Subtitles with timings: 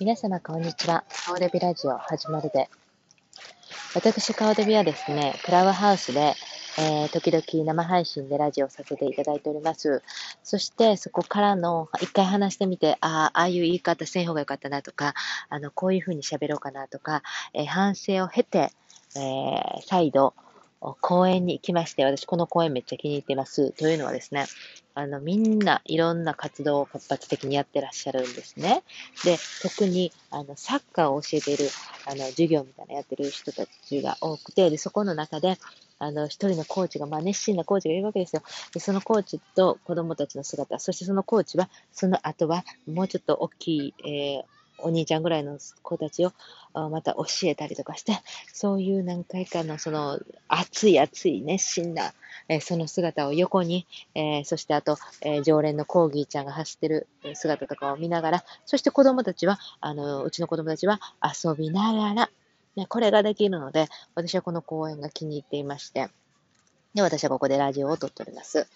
[0.00, 1.04] 皆様、こんにちは。
[1.26, 2.70] 顔デビラジオ始まるで。
[3.94, 6.32] 私、顔デビはですね、クラブハウスで、
[6.78, 10.02] えー、時々生配信でラジオさせていただいております。
[10.42, 15.12] そして、そこからの、一回話してみて、ああ、ああいう言い方せん方がよかったなとか、
[15.50, 17.22] あの、こういうふうに喋ろうかなとか、
[17.52, 18.70] えー、反省を経て、
[19.16, 20.32] えー、再度、
[21.02, 23.72] 公園に行きまして、私この公園めっちゃ気に入っています。
[23.72, 24.46] というのはですね、
[24.94, 28.82] あの、みんないろんな活動を活発的にやってらっしゃるんですね。
[29.24, 31.68] で、特に、あの、サッカーを教えている、
[32.06, 35.58] あの、授業みたいなやってる人たちが多くて、で、そこの中で、
[35.98, 38.42] あの、一人のコーチが、まあ、熱心なコーチがいるわけですよ。
[38.72, 46.32] で、そのコーチと子供たちの姿、そしてそのコーチは、その後は、もうちょっと大きい、えー、お兄ちゃんぐらいの子たちを
[46.72, 48.18] また教えたりとかして、
[48.52, 52.12] そういう何回かのその熱い熱い熱心な、
[52.48, 62.30] えー、その姿を横に、えー、そしてあと、えー、常連のコーギーちゃんが走ってる姿とかを見ながら、そして子供たちは、あの、うちの子供たちは遊びながら、
[62.76, 66.08] ね、これができるので、私はこの公園が気に入っていまして、
[66.94, 68.66] で、私はここでラジオを撮っております。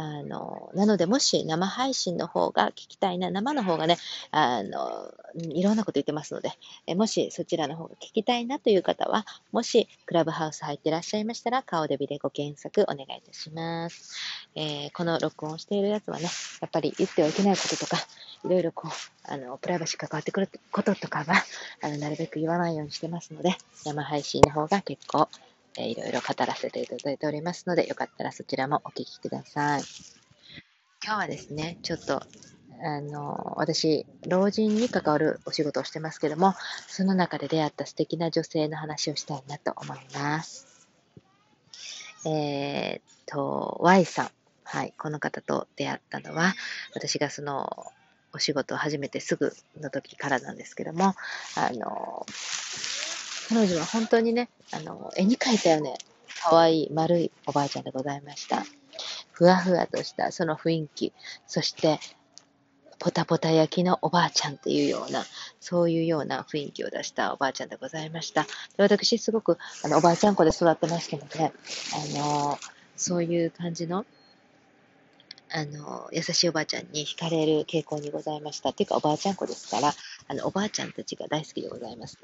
[0.00, 3.98] あの、なので、もし生配信の方が聞きたいな、生の方がね、
[4.30, 6.52] あの、いろんなこと言ってますので、
[6.86, 14.16] えもしそちらの方が聞きたいなという方は、もしクラブハウス入ってらっしゃいましたら、顔デビでご検索お願いいたします。
[14.54, 16.30] えー、この録音しているやつはね、
[16.62, 17.98] やっぱり言ってはいけないこととか、
[18.46, 21.44] いろいろこう、あの、プライバシー関わってくることとかは、
[21.82, 25.28] あの、なるべく言わないようにしてますので、生配信の方が結構
[25.76, 29.82] えー、いろいろ語らせていただいておりますので、よかったらそちらもお聞きください。
[31.02, 32.22] 今日はですね、ちょっと、
[32.82, 36.54] あの、私、老人に関わるお仕事をしてますけども、
[36.88, 40.88] その中で出会った素敵な女性の話をしたいなと思います。
[42.26, 44.30] えー、っと、Y さん。
[44.64, 46.54] はい、この方と出会ったのは、
[46.94, 47.92] 私がその、
[48.32, 51.14] お仕事を始めてすぐの時からなんですけども、
[51.56, 52.24] あの、
[53.50, 55.98] 彼女は本当にね、あの、絵に描いたよね、
[56.40, 58.62] 可愛い丸いおばあちゃんでございました。
[59.32, 61.12] ふわふわとしたその雰囲気、
[61.48, 61.98] そして、
[63.00, 65.24] ポタポタ焼きのおばあちゃんっていうような、
[65.58, 68.44] そういうような雰囲気を出したおばあちゃんでございました。
[68.44, 72.56] で私、すごく、あの、おばあちゃん子で育ってましたので、あの、
[72.96, 74.06] そういう感じの、
[75.52, 78.68] あの、優しいおばあちゃんに惹かれる傾向にございました。
[78.68, 79.92] っていうか、おばあちゃん子ですから、
[80.28, 82.16] あの、おばあちゃんたちが大好きでございます。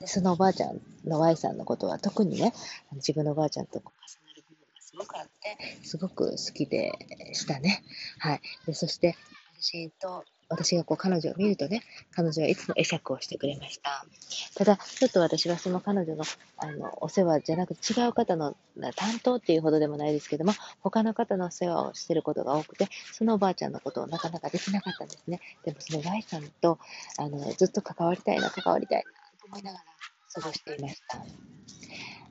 [0.00, 2.54] でそのおばあちゃんの Y さんのことは特にね、
[2.94, 6.92] 自分のおばあちゃんと重なる部分がすごくあって、すごく好きで
[7.34, 7.82] したね。
[8.18, 8.40] はい。
[8.66, 9.16] でそして、
[9.60, 14.06] 私と、私がこう彼女を見るとね、彼女はいつも会釈をしてくれました。
[14.54, 16.24] ただ、ちょっと私はその彼女の
[16.56, 18.56] あのお世話じゃなくて違う方の
[18.96, 25.40] 担当っていうほどでもないですけども、他の方のお世話をしてることが多くて、そのおばあちゃんのことをなかなかできなかったんですね。
[25.66, 26.78] でもその Y さんと
[27.18, 29.19] あのずっと関わりたいな、関わりたいな
[29.50, 29.84] 思いながら
[30.32, 31.18] 過ごしていました。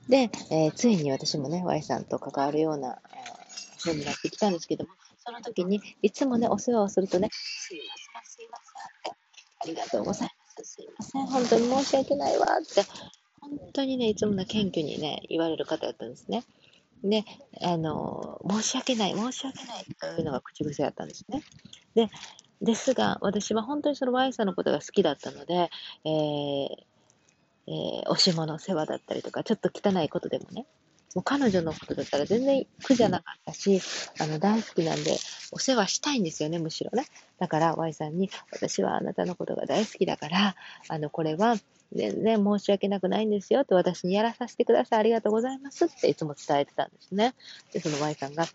[0.07, 4.91] で、えー、ついに私もね、Y さんと関わるような、えー、風になってきたんですけども、
[5.23, 8.57] その時に、いつもね、お世話をするとね、すいません、すいま
[9.03, 12.83] せん、ありがとうございます、すいません、本当に申し訳ないわって、
[13.41, 16.43] 本当にね、いつもね、謙虚にね、言われる方だったんですね。
[17.03, 17.23] で、
[17.61, 21.43] あの、申し訳ない、申し訳ないというのが口癖だったんですね。
[21.93, 22.09] で、
[22.61, 25.69] ですが、私は本当にその Y さんのことが好きだったので、
[26.05, 26.88] えー
[27.69, 30.65] えー、おしもの世話だったりとか、ちょっと汚いことでもね、
[31.13, 33.79] もう彼女のことだったら全然苦じゃなかったし、
[34.19, 35.15] あの、大好きなんで、
[35.51, 37.05] お世話したいんですよね、むしろね。
[37.37, 40.55] だから、Y さんに、私はあなたのことが大好きだから、
[40.87, 41.55] あの、これは、
[41.91, 44.99] 全然申し訳なくないんですよって私にやらさせてください。
[44.99, 47.33] ありがとうございますっていつも伝えてたんですね。
[47.73, 48.45] で、その Y さんが、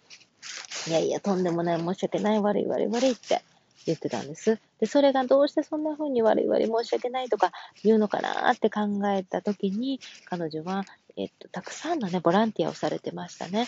[0.87, 3.43] いやいや、とんでもない、申し訳ない、悪い、悪い、悪いって
[3.87, 4.59] 言ってたんです。
[4.81, 7.53] で、それがどうしてそんな風に悪い悪い申し訳ないとか
[7.83, 10.85] 言うのかなって考えた時に、彼女は、
[11.17, 13.67] えっと、たくさんのね、ボランティアをされてましたね。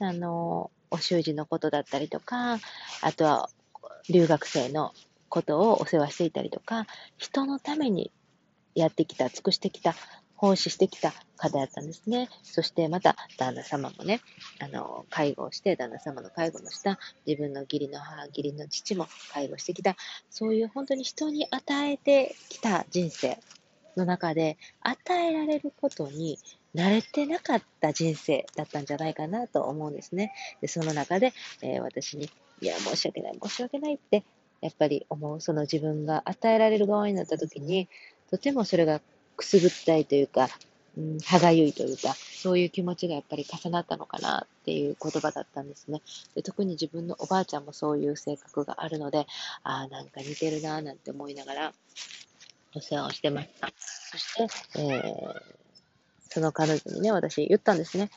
[0.00, 2.58] あの、お習字のことだったりとか、
[3.00, 3.48] あとは
[4.08, 4.92] 留学生の
[5.28, 6.86] ことをお世話していたりとか、
[7.16, 8.12] 人のために
[8.74, 9.94] やってきた、尽くしてきた
[10.42, 12.28] 奉仕してきた方だったんですね。
[12.42, 14.20] そしてまた旦那様もね、
[14.58, 19.94] あの、介護をして、旦那様の介護もした、自分の義理の母、義理の父も介護してきた、
[20.30, 23.38] そういう本当に人に与えてきた人生
[23.96, 24.96] の中で、与
[25.28, 26.40] えられることに
[26.74, 30.32] 慣れてなかった人生だったんじゃないかなと思うんですね。
[30.60, 32.28] で、その中で、えー、私に、
[32.60, 34.24] いや、申し訳ない、申し訳ないって、
[34.60, 37.88] やっぱり思う、その自分が与えられる側になった時に、
[38.28, 39.00] とてもそれが
[39.36, 40.48] くすぐったいというか、
[40.96, 46.02] うん、歯がゆいというか、そういう気持ちがやっぱり重なったのかなっていう言葉だったんですね。
[46.34, 49.26] で特に自分のおばあちゃんもそういう性格があるので、
[49.62, 51.72] ああ、なんか似てるなぁなんて思いながら
[52.74, 53.72] お世話をしてました。
[53.76, 55.40] そして、えー、
[56.28, 58.10] その彼女にね、私言ったんですね。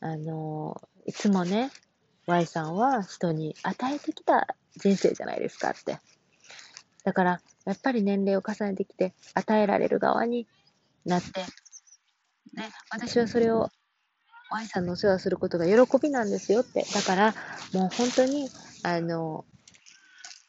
[0.00, 1.70] あのいつもね、
[2.26, 5.98] Y さんは人に与えてきた人生じゃないですかって。
[7.08, 10.46] だから、やっぱり年齢を重ねてきて、与えられる側に
[11.06, 11.40] なって、
[12.52, 13.70] ね、私はそれを
[14.50, 16.84] Y さんのお世話することが喜びなんですよって。
[16.92, 17.34] だから、
[17.72, 18.50] もう本当に、
[18.82, 19.46] あの、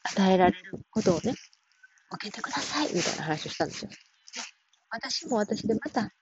[0.02, 1.32] 与えられることをね、
[2.12, 3.90] 受けてくださいみたいな話をしたんですよ。
[4.90, 6.12] 私も私でまた、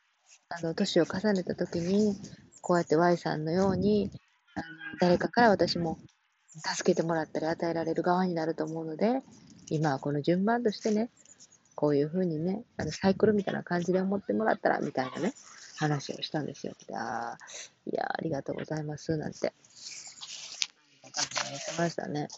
[0.51, 2.15] あの、年を重ねた時に、
[2.61, 4.13] こうやって Y さんのように、
[4.55, 4.65] あの
[5.01, 5.99] 誰かから私も
[6.59, 9.23] 助けてもらったり与えられる側になると思うので、
[9.71, 11.11] 今はこの順番としてね、
[11.75, 15.33] こういうふうにね、あのサイクルみたいな感じで思ってもらったら、みたいなね、
[15.77, 16.75] 話をしたんですよ。
[16.95, 17.39] あ
[17.87, 19.53] いや、ありがとうございます、なんて。
[21.51, 22.29] 言ってましたね。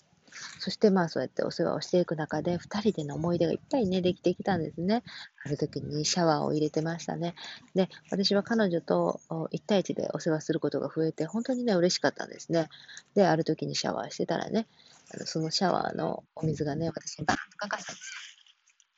[0.61, 5.03] そしてまあそうやってお世話をしていく中で、2人での思い出がいっぱいね、できてきたんですね。
[5.43, 7.35] ある時にシャワーを入れてましたね。
[7.75, 12.69] で、私は彼女と1対1でお世話することが増えて、本当にね、嬉しかったんですね。
[13.15, 14.67] で、ある時にシャワーしてたらね、
[15.15, 18.30] あのそのシャワーのお水がね、私にバーンとかかったんですよ。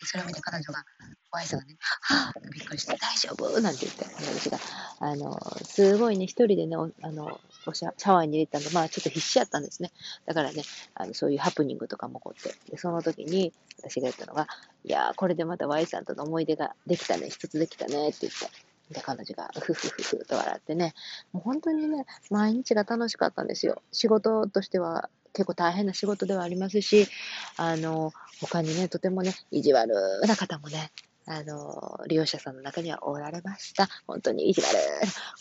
[0.06, 0.84] それを見て彼女が、
[1.32, 3.60] お愛さんがね、はぁびっくりして、大丈夫？
[3.60, 4.58] なんて言って、私が、
[5.00, 9.92] あの、すごいね、一人でね、あの、おシャシャワーに入れたの、まあちょっと必死やったんですね。
[10.26, 10.62] だからね、
[10.94, 14.46] あのそういうハプニングとかも起こって、で、その時に私が言ったのが、
[14.84, 20.92] いやー、これでまた Y さんとの思い出ができたね、一つできたねって言って、で、彼女が、ふふふふと笑ってね、
[21.32, 23.80] もう本当にね、毎日が楽しかったんですよ。
[23.92, 27.08] 仕事としては結構大変な仕事ではありますし、
[27.56, 29.94] あの、他にね、とてもね、意地悪
[30.26, 30.92] な方もね、
[31.26, 33.88] あの、利用者さんの中にはおられました。
[34.06, 34.66] 本当に意地悪。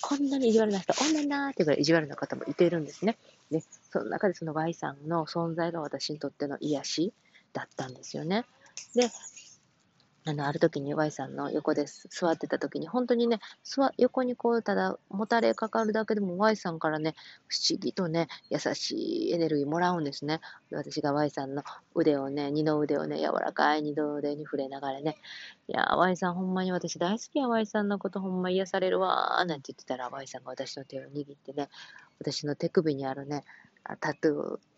[0.02, 3.18] こんなに意地悪な人おんねんなーっていうぐらい意地悪な方もいているんですね。
[3.50, 7.14] で、その中でその Y さんの存在が私にとっての癒し
[7.54, 8.46] だったんですよね。
[8.96, 9.10] で、
[10.24, 13.40] あの、ある時に Y さんの横で座ってた時に、本当にね、
[13.98, 17.16] 横にこう、ただ、もたれかかるだけでも Y さんからね、
[17.48, 20.40] 不思議とね、優しいエネルギーもらうんですね。
[20.72, 21.64] 私が Y さんの
[21.96, 25.18] 腕をね、二の腕をね、柔らかい二の腕に触れながらね、
[25.68, 31.70] いや Y さんほんまに私大好きや、Y さんのことほんま癒されるわー、なんて言ってたら、Y さんが私の手を握ってね、
[32.20, 33.44] 私の手首にあるね、
[34.00, 34.34] タトゥ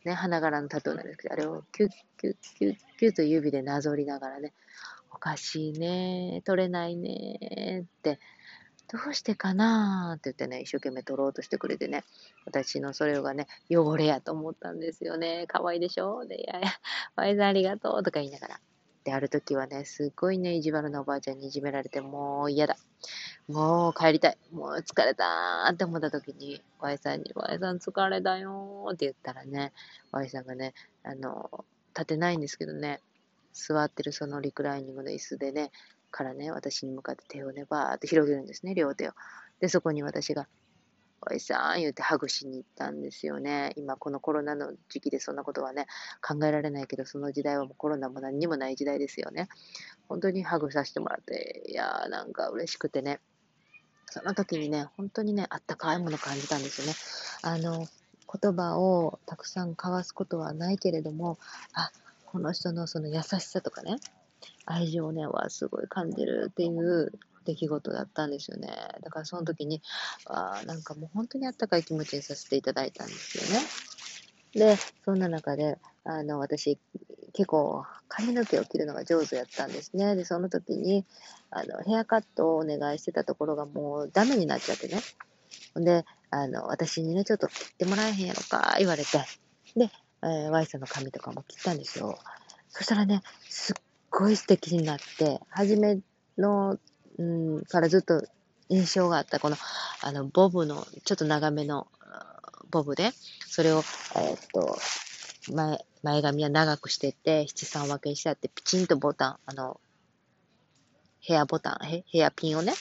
[0.06, 4.54] ー、ね、花柄のタトゥーなんですけど、あれをキュッキュッキュッキュッと指でなぞりながらね、
[5.14, 8.20] おかしいね、取れないねって、
[8.92, 12.04] どうしてかなって言ってね、一生懸命取ろうとしてくれてね、
[12.46, 15.46] 私のそれがね、汚れやと思ったんですよね。
[15.48, 16.26] 可愛いでしょ？
[16.26, 16.68] で、いやいや、
[17.16, 18.60] ワイザありがとうとか言いながら。
[19.06, 22.76] で、ある時はね、すっごいね、意地悪なおばあちゃんにいじめられて、もう嫌だ。
[23.48, 24.38] もう帰りたい。
[24.52, 29.74] もう疲れたーって思った時に、ワイさんに、ワイさん疲れだよーって言ったらね、
[30.12, 30.74] ワイさんがね、
[31.04, 33.02] あの、立てないんですけどね、
[33.54, 35.72] 座ってるそのリクライニングの椅子でね、
[36.12, 39.14] からね、私に向かって手をね、バーって広げるんですね、両手を。
[39.60, 40.48] で、そこに私が、
[41.26, 43.72] おいさん言うてハグしに行ったんですよね。
[43.78, 45.88] 今このコロナの時期でそんなことはね、
[46.22, 49.48] 考えられないけど、その時代はもうコロナも何にもない時代ですよね。
[50.10, 53.22] 本当にハグさせてもらって、いやーなんか嬉しくてね。
[54.08, 56.94] その時にね、本当にね、あったかいもの感じたんですよね。
[57.42, 57.88] あの、
[58.42, 61.40] 言葉をたくさん交わすことはないけれども、
[61.74, 61.92] あ、
[62.34, 63.98] この人のその優しさとかね、
[64.66, 67.12] 愛情をね、はすごい感じるっていう
[67.46, 68.70] 出来事だったんですよね。
[69.04, 69.84] だからその時に、
[70.26, 73.66] あなんかもう本当にあったかい気持ちにさせていただいたんですよね。
[74.56, 76.80] で、そんな中で、あの、私、
[77.34, 80.16] 結構髪の毛を切るのが上手やったんですね。
[80.16, 81.06] で、その時に、
[81.52, 85.00] あの、ヘアカットをお願いしてたところがもうダメになっちゃってね。
[85.76, 89.20] で、あの、私にね、ちょっと切ってもらえへんやろか、言われて。
[89.76, 89.92] で、
[90.24, 92.18] えー、Y さんの髪とかも切ったんですよ。
[92.70, 93.76] そしたらね、すっ
[94.10, 96.00] ごい素敵になって、初め
[96.38, 96.78] の、
[97.18, 98.26] うん、からずっと
[98.70, 99.58] 印象があった、この、
[100.02, 101.88] あの、ボブの、ちょっと長めの、
[102.72, 103.12] ボブで、
[103.48, 104.78] それを、えー、っと、
[105.52, 109.80] 前、前髪は長くしてて、七三分けにしてあって、ピチンとボタン、あの、
[111.20, 112.74] ヘアボタン、ヘヘアピンをね、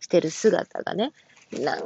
[0.00, 1.12] してる姿がね、
[1.52, 1.82] なん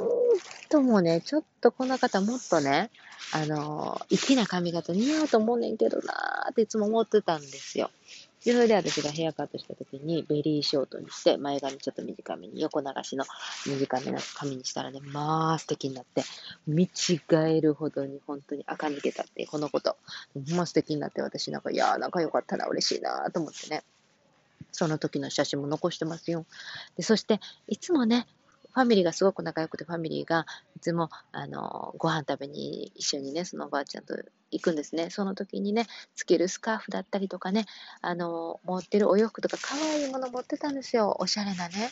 [0.69, 2.89] ともね、ちょっとこの方もっとね、
[3.31, 7.91] あの、粋な髪型似合うと思うねんけどなーっていつも思ってたんですよ。
[8.43, 13.25] で、それで私がヘアカットした時にベリーショートにして、前髪ちょっと短めに、横流しの
[13.67, 16.23] 短めの髪にしたらね、まあ素敵になって、
[16.65, 19.97] 見違えるほどに本当に垢抜けたってこのこと。
[20.33, 23.83] ほんま素敵になって私なんか、いやーなんか良かったな、嬉しいなーと思ってね。
[24.71, 26.45] その時の写真も残してますよ。
[26.95, 28.25] で、そして、いつもね、
[28.73, 30.45] ファミリーがすごく仲良くて、ファミリーが
[30.75, 34.15] いつも、あの、ご飯食べに一緒にね、そのおばあちゃんと
[34.51, 35.09] 行くんですね。
[35.09, 37.65] その時にね、つけるスカーフだったりとかね、
[38.01, 41.17] あの、持ってるお洋服とか可愛いもの持ってたんですよ。
[41.19, 41.89] おしゃれなね。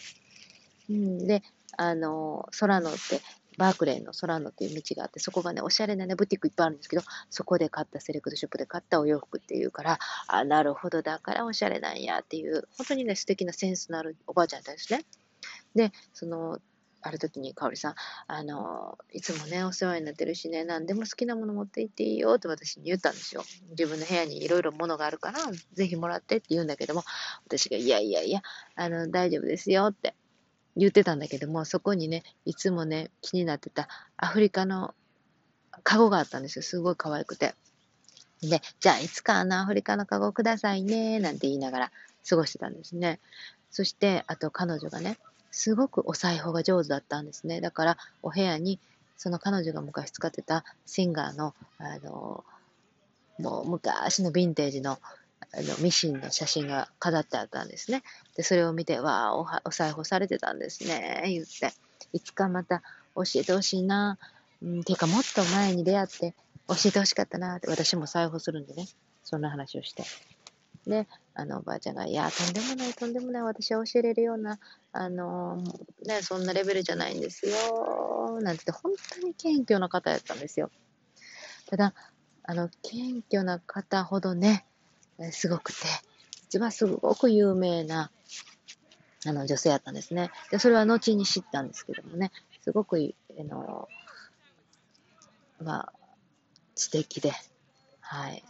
[0.90, 1.44] うん、で、
[1.78, 3.22] あの、空のって、
[3.58, 15.06] バークレーのソランノっていう道があって、そこがね、おしゃれなね、ブティックいっぱいあるんですけど、そこで買ったセレクトショップで買ったお洋服っていうから、あ、なるほど、だからおしゃれなんやっていう、本当にね、素敵なセンスのあるおばあちゃんだったんですね。
[15.78, 16.60] で、その、
[17.02, 17.96] ある時に、かおりさん、
[18.28, 23.44] あの、いつもね、お世話になってるしね、何でも好きなもの持って行っていいよって私に言ったんですよ。
[23.70, 25.40] 自分の部屋にいろいろ物があるから、
[25.74, 27.04] ぜひもらってって言うんだけども、
[27.46, 28.42] 私が、いやいやいや、
[28.76, 30.16] あの、大丈夫ですよって
[30.76, 34.94] 言ってたんだけども、そこにね、いつもね、気になってたアフリカの
[35.84, 36.64] カゴがあったんですよ。
[36.64, 37.54] すごい可愛くて。
[38.42, 41.92] で、じゃあいつかあのアフリカのカゴくださいね、なんて言いながら
[42.28, 43.20] 過ごしてたんですね。
[43.72, 45.18] そして、あと彼女がね、
[45.58, 47.62] すごくお裁縫が上手だったんですね。
[47.62, 48.80] だから、お部屋に、
[49.18, 52.46] その彼女が昔使ってたシンガーの、あの、
[53.40, 55.00] もう昔のヴィンテージのあ
[55.62, 58.04] のミシンの写真が飾ってあったんですね。
[58.36, 61.74] で、それを見て、わあ、おお裁縫されてたんですね、言って。
[62.14, 62.84] いつかまた
[63.16, 64.20] 教えてほしいな。
[64.62, 66.36] うん、ていうか、もっと前に出会って
[66.68, 68.86] 教えてほしかったなって、私も裁縫するんでね、
[69.24, 70.04] そんな話をして。
[70.86, 71.08] で、
[71.40, 74.58] あの、おばあちゃんが、いや、とんでもない、とんでもない、私は教えれるような、
[74.92, 75.58] あの、
[76.04, 80.72] ね、そんなレベルじゃないんですよ、なんて言って、本当に謙虚な方やったんですよ。
[81.68, 81.94] ただ、
[82.42, 84.66] あの、謙虚な方ほどね、
[85.32, 85.78] すごくて、
[86.46, 88.10] 一番すごく有名な、
[89.28, 90.32] あの、女性やったんですね。
[90.50, 92.32] で、それは後に知ったんですけどもね、
[92.64, 92.98] すごく、
[93.40, 93.88] あの、
[95.60, 95.94] まあ、
[96.74, 97.32] 知的で、
[98.00, 98.44] はい、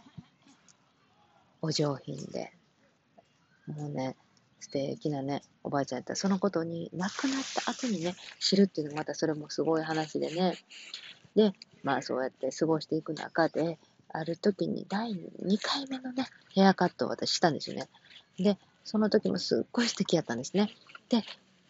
[1.60, 2.57] お上品で、
[3.68, 4.16] もうね、
[4.60, 10.56] 素敵なね、おばあちゃんやったら、そのことに亡くなった後にね、知るっていうのもまたそれもすごい話でね。
[11.36, 13.78] で、まあそうやって過ごしていく中で、
[14.10, 17.88] ある時に第2回目のね、ヘアカットを私したんですよね。
[18.38, 20.70] で、その時もすっごい素敵やったんですね。
[21.10, 21.22] で、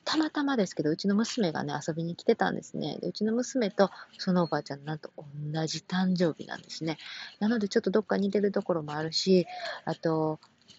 [0.05, 2.97] たまたまですけど、うちの娘がね、遊びに来てたんですね。
[3.01, 6.97] でうちの娘とそのおばあちゃん、なんと同じ誕生日なんですね。
[7.41, 9.47] なので、ちょっとどっか似てるところもあるし、
[9.85, 10.39] あと、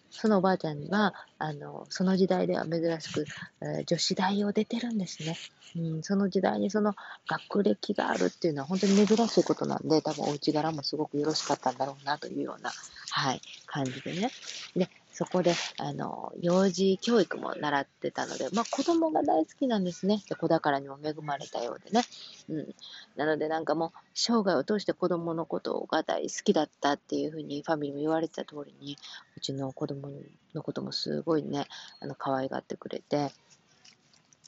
[0.09, 3.25] そのおばあちゃんは、あの、その時代では珍しく、
[3.61, 5.37] えー、女子大を出てるんですね。
[5.75, 6.95] うん、その時代にその
[7.27, 12.71] 学歴があるっていうのは本当に珍しいことなんで、多分お家柄もすごくよろしかったんだろうなというような、
[13.11, 14.31] はい、感じでね。
[14.75, 14.89] で、
[15.19, 20.23] そこで、あの、幼児教育も習ってたので、まあ子供が大好きなんですね。
[20.29, 22.05] で子宝にも恵まれたようでね。
[22.47, 22.75] うん。
[23.17, 28.97] なのでなんかもう、生涯を通して子供のことが大好きだったっていうふうにファミリーも言われてた通りに、
[29.35, 30.09] うちの子供
[30.55, 31.67] のこともすごいね、
[31.99, 33.33] あの、可愛がってくれて、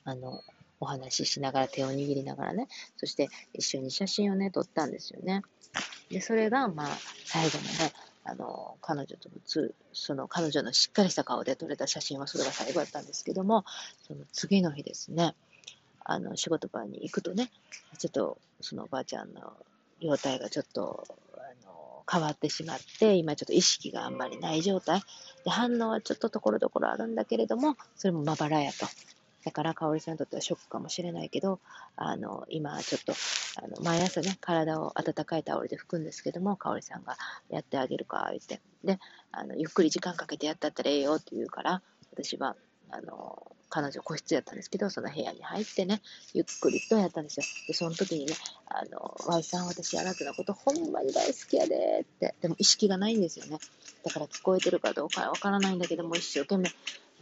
[0.06, 0.40] あの、
[0.80, 5.42] お話ししながら手を握りながらね、そして一緒に写真をね、撮ったんですよね。
[6.10, 7.94] で、それが、まあ、最後のね、
[8.32, 13.66] あの、彼女とのつ、その彼女のしっかりした顔で撮れた写真はそれが最後だったんですけども、
[14.08, 15.36] その次の日ですね、
[16.06, 17.52] あの、仕事場に行くとね、
[17.98, 19.54] ちょっと、そのおばあちゃんの
[20.00, 21.04] 容体がちょっと、
[21.36, 25.02] あの、変わってしまって、今ちょっと意識があんまりない状態。
[25.44, 28.86] で、反応はちょっとところどころあるんだけれども、それもまばらやと。
[29.44, 31.60] だから、かおりさんにとってはショックかもしれないけど、
[31.96, 33.14] あの、今ちょっと、
[33.62, 37.18] あの、毎朝ね、体を温かいタオルで拭くんですけども、かおりさんが
[37.50, 38.62] やってあげるか、言って。
[38.84, 39.00] で、
[39.32, 41.82] あの、ゆっくり時間かけてやったったらええよって言うから、
[42.12, 42.56] 私は、
[42.90, 46.02] あの、彼女個室やったんですけど、その部屋に入ってね、
[46.34, 47.46] ゆっくりとやったんですよ。
[47.68, 48.34] で、その時にね、
[48.68, 53.58] あの、Y さん、私あなたのことほんまに大好きやでって、でも意識がないんですよね。
[54.04, 56.70] だから聞こえてるかどうかわからないんだけども、一生懸命、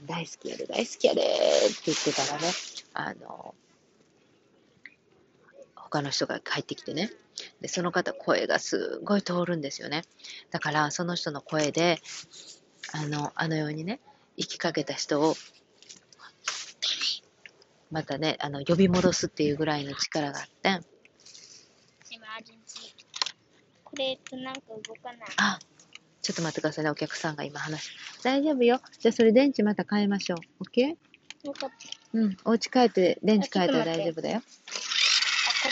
[0.06, 2.48] 大好きやで、大好きやでって言ってたらね、
[2.94, 3.56] あの、
[5.76, 7.12] 他の人が帰ってきてね、
[7.62, 10.04] で、その方、声がすごい通るんですよね。
[10.52, 12.00] だから、その人の声で、
[12.94, 14.00] あの、あのようにね、
[14.38, 15.36] 生きかけた人を、
[17.92, 20.80] またね、あの、呼び戻すっていうぐらいの力があって、
[23.84, 25.30] これとなんか動かない。
[25.38, 25.60] あ、
[26.30, 27.90] ちょっと待ってくださいね、お客さんが今話
[28.22, 28.80] 大丈夫よ。
[29.00, 30.64] じゃあそれ電池また変えましょう。
[30.64, 30.90] OK?
[30.90, 31.76] よかった。
[32.14, 32.38] うん。
[32.46, 34.44] お家帰って電池変えたら大丈夫だよ。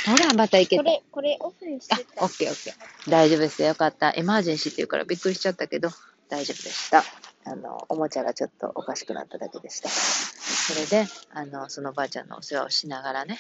[0.08, 0.84] ほら、また行けた。
[0.84, 2.26] これ、これオフにしてた。
[2.26, 3.12] オッケーオッケー。
[3.12, 3.68] 大丈夫ですよ。
[3.68, 4.14] よかった。
[4.16, 5.90] エマージェンシーって言うからびっくりしちゃったけど、
[6.28, 7.04] 大丈夫でした。
[7.46, 9.90] あの、おもちゃがちょっとおかしくなっただけでした。
[9.90, 13.40] それで、あの、そのばあちゃんのお世話をしながらね、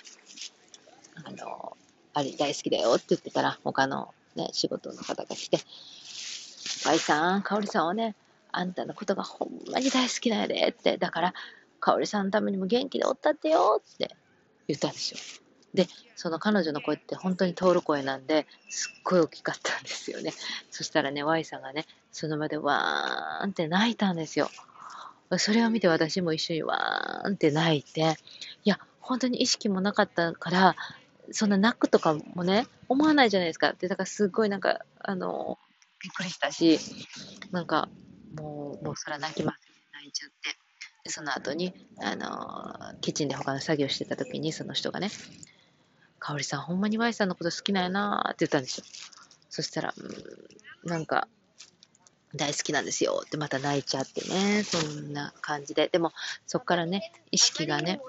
[1.25, 1.75] あの、
[2.13, 5.57] あり大好きだよって言ってたら、他のね、仕事の方が来て、
[6.85, 8.15] 愛さん、かおりさんはね、
[8.51, 11.33] あんたのことがほんまに大好きなんやでって、だから、
[11.79, 14.15] かおりさんのためにも元気でおったってよって
[14.67, 15.19] 言ったんですよ。
[15.73, 20.33] で、その彼女の声って本当に通る声なんで、すっごい大きかったんですよね。
[20.71, 24.49] そしたらね、Y さんがね、その場でわーんって泣いたんですよ。
[25.37, 28.15] それを見て私も一緒にわーんって泣いて、
[28.63, 30.75] いや、本当に意識もなかったから、
[31.31, 33.73] そんな泣くとかもね、思わないじゃないですか。
[33.73, 35.59] で、だからすっごいなんか、あの、
[36.01, 36.79] びっくりしたし、
[37.51, 37.89] なんか、
[38.35, 39.61] もう、もうそら泣きます。
[39.93, 40.57] 泣いちゃって。
[41.03, 45.09] で、その後に、あの、キッチンで他の作業してた時に、その人がね、
[46.19, 48.85] かおりさん、ほんまに Y さんのこと好きなんやなって言ったんですよ。
[49.49, 51.27] そしたら、うん、なんか、
[52.37, 55.89] 大好きなんですよってまた泣いちゃってね、そんな感じで。
[55.89, 56.11] でも、
[56.45, 57.99] そこからね、意識がね、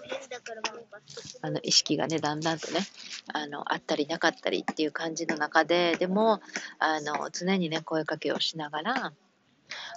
[1.43, 2.81] あの、意識がね、だんだんとね、
[3.33, 6.41] あの、あったりなかったりっていう感じの中で、でも、
[6.79, 9.13] あの、常にね、声かけをしながら、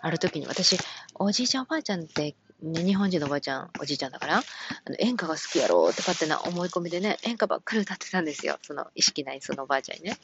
[0.02, 0.78] ある時に私、
[1.16, 4.42] おじいちゃんおばあちゃんってね、日本人のおばあちゃん、おじいちゃんだから、あ
[4.90, 8.60] の演歌が好きやろうとかってな思い込みでね、演歌ばっかり歌ってたんですよ。
[8.62, 10.18] その意識ないそのおばあちゃんにね。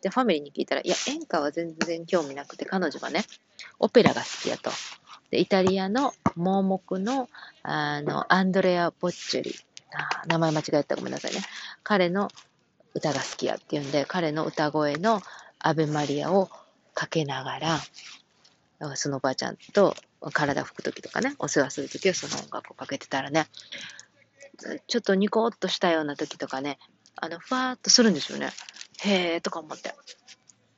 [0.00, 3.24] で、ファミリーに聞いたら、いや、演歌は全然興味なくて、彼女はね、
[3.78, 4.70] オペラが好きやと。
[5.30, 7.28] で、イタリアの盲目の、
[7.62, 9.54] あの、アンドレア・ボッチェリ。
[9.94, 11.40] あ名前間違えたごめんなさいね。
[11.82, 12.30] 彼の
[12.94, 15.20] 歌が好きやっていうんで、彼の歌声の
[15.58, 16.50] アベマリアを
[16.94, 17.78] かけながら、
[18.96, 19.94] そのおばあちゃんと
[20.32, 23.46] 体拭くときとかね、お世話するときはその音楽をかけてたらね、
[24.86, 26.78] ちょっとニコッとしたようなときとかね、
[27.16, 28.50] あの、ふわーっとするんですよね。
[29.04, 29.94] へーとか思って。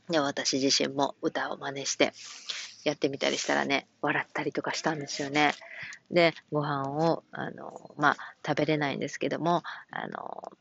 [0.08, 2.12] で、私自身も歌を真似して
[2.84, 5.54] やってみたりしたらね、笑ったりとかしたんですよね。
[6.10, 8.16] で、ご飯を、あの、まあ、
[8.46, 10.52] 食べれないんですけども、あの、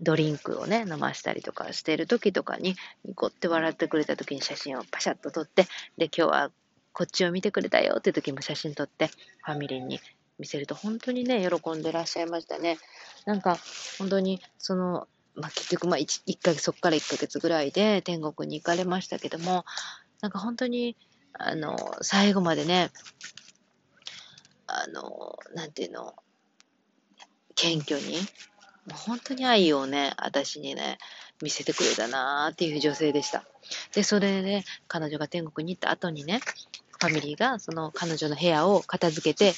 [0.00, 5.64] ドリンクをね、飲ましたりとかしている時とかに、ニコって笑ってくれた時に写真をパシャッと撮って、
[5.98, 6.50] で、今日は
[6.92, 9.08] こっちを見てくれたよって時も写真撮って、
[9.44, 10.00] ファミリーに
[10.38, 12.78] 見せると本当にね、喜んでらっしゃいましたね。
[13.26, 13.58] なんか、
[13.98, 19.64] 本当に、その、まあ、結局、まあ1、1ヶ月、そこから1ヶ月ぐらいで天国に行かれましたけども、
[20.20, 20.96] なんか本当に、
[21.32, 22.90] あの、最後までね、
[24.66, 26.14] あの、なんていうの、
[27.54, 28.18] 謙虚に、
[28.86, 30.98] もう本当に愛をね、私にね、
[31.42, 33.44] 見せてくれたなーっていう女性でした。
[33.94, 36.40] で、それで、ね、彼女が天国に行った後にね、
[37.00, 39.54] ファミリーがその彼女の部屋を片付けて、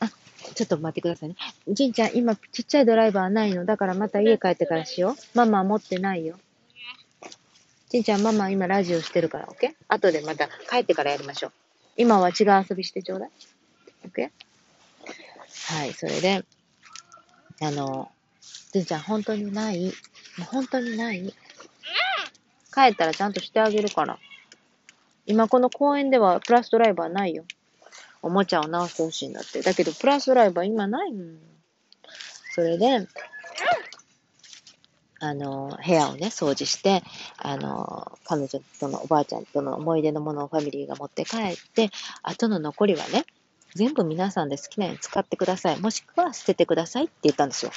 [0.00, 0.10] あ、
[0.54, 1.36] ちょっと待ってくださいね。
[1.68, 3.64] じんちゃん、今ちっちゃいドライバーないの？
[3.64, 5.38] だからまた家帰ってからしよう。
[5.38, 6.36] ママ持ってないよ。
[7.88, 9.72] じんちゃん、ママ今ラジオしてるから、オッケー？
[9.88, 11.52] 後でまた帰ってからやりましょう。
[11.96, 13.30] 今は違う遊びしてちょうだい。
[14.04, 15.76] オッケー？
[15.78, 16.44] はい、それで、
[17.60, 18.10] あの、
[18.72, 19.86] じんちゃん、本当にない？
[19.86, 19.92] も
[20.40, 21.34] う本当にない？
[22.74, 24.18] 帰ったらちゃんとしてあげるから。
[25.28, 27.44] 今この公園ではプラスドライバーないよ。
[28.26, 29.62] おもちゃを直してほしいんだって。
[29.62, 31.38] だけど、プラスライバー今ないもん。
[32.54, 33.06] それで、
[35.20, 37.04] あの、部屋をね、掃除して、
[37.38, 41.90] あの、彼女とのおばあちゃんとの思い出のものをファミリーが持って帰って、
[42.24, 43.24] 後の残りはね、
[43.76, 45.78] 全部皆さんで好きなように使ってください。
[45.78, 47.70] もしくは捨ててくださいって言ったんですよ。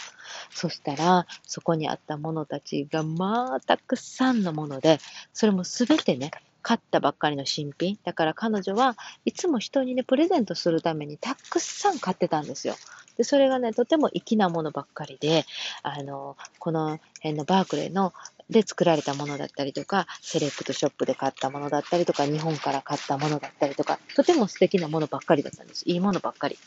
[0.50, 5.00] そしたら、そこにあったものたちが、まあ、たくさんのもので、
[5.32, 7.98] それもすべてね、買ったばっかりの新品。
[8.04, 8.96] だから彼女は
[9.26, 12.76] いつも人にね、プレゼントするためにたくさん買ってたんですよ。
[13.18, 15.46] で、それがね、とても粋なものばっかりで、
[15.84, 18.14] あの、この辺のバークレーの
[18.50, 25.84] で作られたものだったりとか、セレクトショップで買ったものだったりとか、日本から買ったものだったりとか、とても素敵なものばっかりだったんです。
[25.86, 26.58] いいものばっかり。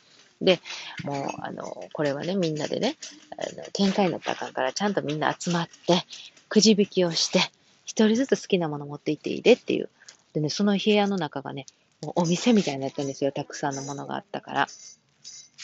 [0.40, 0.60] で、
[1.04, 2.96] もう、あの、これはね、みんなでね、
[3.38, 6.04] あの喧嘩になったらあかんから、ちゃんとみんな集まって、
[6.48, 7.40] くじ引きをして、
[7.84, 9.88] 一人ずつ好きなもの持って行っていいでっていう。
[10.32, 11.66] でね、その部屋の中がね、
[12.02, 13.32] もうお店みたいになったんですよ。
[13.32, 14.68] たくさんのものがあったから。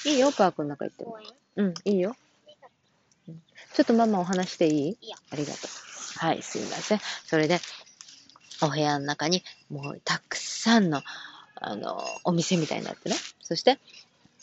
[0.04, 1.18] いいよ、パークの中行っても。
[1.56, 2.14] うん、いいよ。
[3.74, 4.98] ちょっとママお話していい？
[5.30, 6.18] ありがとう。
[6.18, 7.00] はい、すいません。
[7.26, 7.60] それで、
[8.62, 11.02] お部屋の中にもうたくさんの、
[11.56, 13.16] あの、お店みたいになってね。
[13.42, 13.78] そして、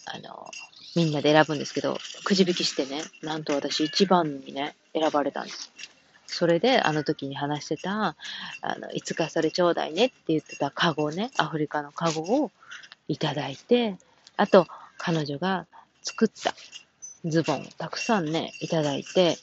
[0.05, 0.49] あの、
[0.95, 5.71] みんなで選ぶんですけど、くじ引きしてね、なんと私一番にね、選ばれたんです。
[6.27, 8.15] それで、あの時に話してた、
[8.61, 12.51] あの、いつかそれちょうだいねって言ってたカゴね、アフリカのカゴを
[13.07, 13.97] いただいて、
[14.37, 15.67] あと、彼女が
[16.01, 16.53] 作った
[17.25, 19.37] ズボンをたくさんね、いただいて、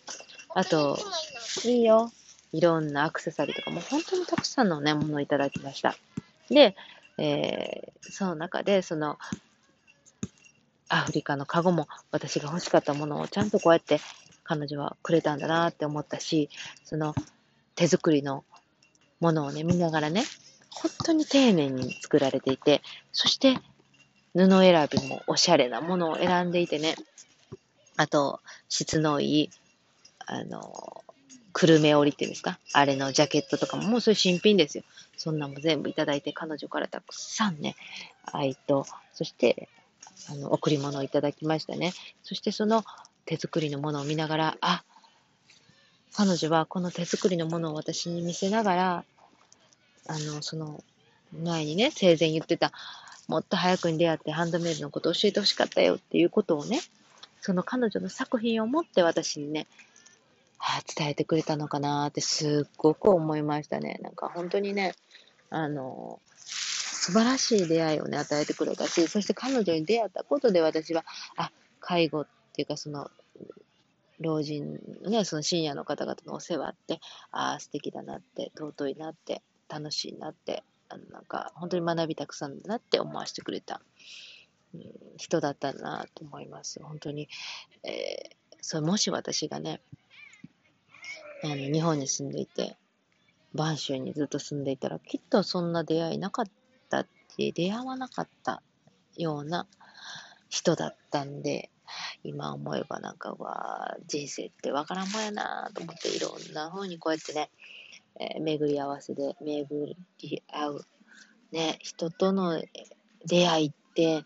[0.55, 0.99] あと、
[1.64, 2.11] いいよ。
[2.53, 5.97] いろんなアクセサリーとかも本当にたくさんのね、ものをいただきました。
[6.51, 6.77] で、
[7.16, 9.18] えー、その中で、その、
[10.88, 13.99] アフリカのカゴも私が欲しかったものをちゃんとこうやって
[14.44, 16.50] 彼女はくれたんだなって思ったし、
[16.85, 17.14] その
[17.74, 18.44] 手作りの
[19.20, 20.24] ものをね、見ながらね、
[20.70, 23.59] 本当に丁寧に作られていて、そして
[24.35, 26.96] 布選びもおしゃれなものを選んでいてね、
[27.96, 29.50] あと、質のいい、
[30.26, 31.05] あの、
[31.52, 34.85] 久留米織っていうんですかあれのジャケットとかも、もうそれ新品ですよ。
[35.18, 37.76] そんなも全部いただいて、彼女からたくさんね、
[38.33, 39.68] 愛と、そして、
[40.31, 41.92] あの、贈り物をいただきましたね。
[42.22, 42.85] そしてその
[43.24, 44.85] 手作りのものを見ながら、あ、
[46.14, 49.04] 彼女はこの手作りのものを私に見せながら、
[50.08, 50.82] あの、その、
[51.32, 52.72] 前にね、生前言ってた、
[53.28, 56.80] もっと早くに出会ってハンドメイドのことを教えてほしかったよっていうことをね、
[57.40, 59.66] その彼女の作品を持って私にね、
[60.58, 63.98] はあ、伝えてくれたのかなってすっごく思いましたね。
[64.02, 64.94] なんか本当にね、
[65.50, 71.04] あの、素晴らしい出会いをね、与えてくれたし、そして彼女に出会ったことで私は、
[71.37, 73.10] あ、介護っっていうかその、
[74.20, 83.80] 老人ね、その深夜の方々のお世話って、ああ、素敵だなって、尊いなって、楽しいなって、あのなんか本当に学びたくさんだなって思わせてくれた、
[84.74, 84.82] うん、
[85.16, 86.82] 人だったなと思います。
[86.82, 87.28] 本当に、
[87.82, 89.80] えー、それもし私がね、
[91.42, 92.76] あの日本に住んでいて、
[93.54, 96.44] 播州にずっと住んでいたら、きっとそんな出会いなかっ
[96.90, 98.62] たって、出会わなかった
[99.16, 99.66] ような
[100.50, 101.70] 人だったんで、
[102.24, 107.50] 今思えばなんか、わ人生ってわからんもんやなと思って、いろんな風にこうやってね、
[108.20, 110.85] えー、巡り合わせで巡り合う、
[111.50, 112.62] ね、人との
[113.26, 114.24] 出会いって、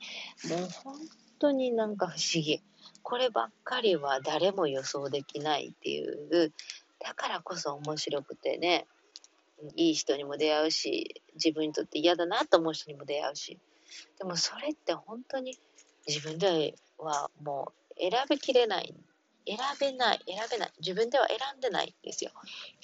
[0.48, 0.94] もう本
[1.38, 2.62] 当になんか不思議。
[3.02, 6.52] こればっかりは誰も予想できないっていう、
[6.98, 8.86] だからこそ面白くてね、
[9.76, 13.58] いい人にも出会うし、自分にとって嫌だなと思う人にも出会うし。
[14.18, 15.58] でもそれって本当に
[16.06, 18.94] 自分ではもう選びきれない。
[19.46, 20.72] 選べない、選べない。
[20.80, 22.32] 自分では選んでないんですよ。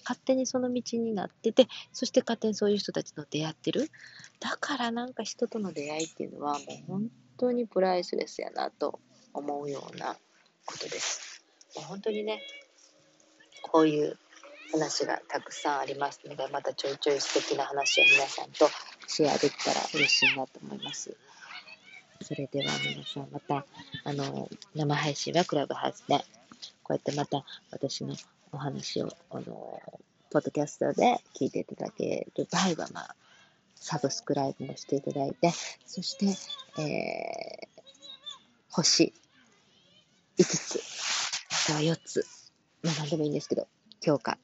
[0.05, 3.91] 勝手にその道になってて、そして勝手にそういう人たちと出会ってる。
[4.39, 9.01] だからなんか人との出会いっていうのはもう本当にプライスレスやなと
[9.35, 10.17] 思うような
[10.65, 11.45] ことです。
[11.75, 12.41] もう本当にね、
[13.63, 14.17] こういう
[14.71, 18.69] 話がたくさんありますので、またちょいちょい素敵な話を皆さんと
[19.09, 21.17] シェアできたら嬉しいなと思います。
[22.23, 23.67] それでは皆さんまた、
[24.05, 26.19] あの、生配信はクラブハウスで、
[26.83, 28.15] こうやってまた私の
[28.53, 29.83] お話を、あの、
[30.31, 33.17] ポッドキャストで聞いていただける場合は、まあ、
[33.75, 35.51] サブスクライブもしていただいて、
[35.87, 36.27] そして、
[36.81, 37.83] えー、
[38.71, 39.13] 星
[40.39, 40.81] 5つ、
[41.69, 42.27] または4つ、
[42.83, 43.67] まあ何でもいいんですけど、
[44.01, 44.39] 評価、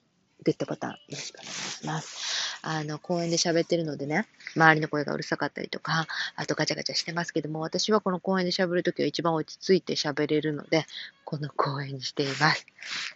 [0.44, 2.27] グッドボタンよろしくお願いします。
[2.62, 10.86] あの、公園で喋ってるのでね、周りの声がうるさかったりとか、あとガチャガチャしてますけども、私はこの公園で喋るときは一番落ち着いて喋れるので、
[11.24, 12.66] この公園にしています。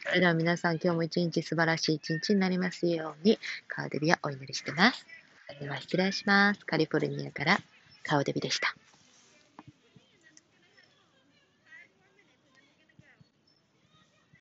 [0.07, 5.07] それでは皆さん今日も一日素晴らしい一日になりますように、カーデビアお祈りしてます。
[5.49, 6.65] それでは失礼します。
[6.65, 7.59] カリフォルニアから
[8.05, 8.75] カオデビでした。